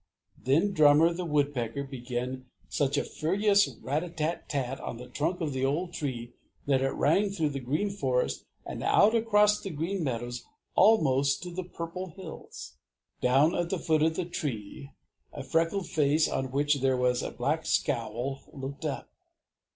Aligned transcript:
Then 0.35 0.71
Drummer 0.71 1.13
the 1.13 1.25
Woodpecker 1.25 1.83
began 1.83 2.45
such 2.67 2.97
a 2.97 3.03
furious 3.03 3.67
rat 3.83 4.03
a 4.03 4.09
tat 4.09 4.49
tat 4.49 4.77
tat 4.79 4.79
on 4.79 4.97
the 4.97 5.05
trunk 5.07 5.41
of 5.41 5.53
the 5.53 5.63
old 5.63 5.93
tree 5.93 6.33
that 6.65 6.81
it 6.81 6.89
rang 6.93 7.29
through 7.29 7.49
the 7.49 7.59
Green 7.59 7.91
Forest 7.91 8.45
and 8.65 8.81
out 8.81 9.13
across 9.13 9.61
the 9.61 9.69
Green 9.69 10.03
Meadows 10.03 10.43
almost 10.73 11.43
to 11.43 11.51
the 11.51 11.63
Purple 11.63 12.13
Hills. 12.15 12.77
Down 13.21 13.53
at 13.53 13.69
the 13.69 13.77
foot 13.77 14.01
of 14.01 14.15
the 14.15 14.25
tree 14.25 14.89
a 15.33 15.43
freckled 15.43 15.87
face 15.87 16.27
on 16.27 16.49
which 16.51 16.81
there 16.81 16.97
was 16.97 17.21
a 17.21 17.29
black 17.29 17.67
scowl 17.67 18.41
looked 18.51 18.85
up. 18.85 19.07